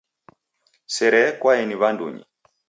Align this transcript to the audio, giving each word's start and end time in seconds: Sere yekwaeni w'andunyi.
Sere 0.93 1.19
yekwaeni 1.25 1.75
w'andunyi. 1.81 2.23